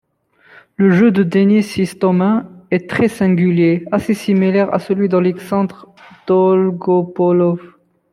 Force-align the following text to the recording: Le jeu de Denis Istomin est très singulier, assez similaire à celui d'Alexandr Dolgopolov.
Le 0.77 0.89
jeu 0.89 1.11
de 1.11 1.21
Denis 1.21 1.75
Istomin 1.77 2.49
est 2.71 2.89
très 2.89 3.07
singulier, 3.07 3.85
assez 3.91 4.15
similaire 4.15 4.73
à 4.73 4.79
celui 4.79 5.07
d'Alexandr 5.09 5.85
Dolgopolov. 6.25 7.59